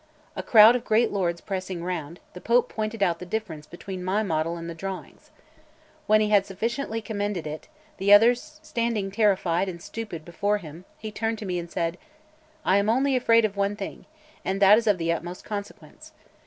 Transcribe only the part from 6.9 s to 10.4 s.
commended it, the others standing terrified and stupid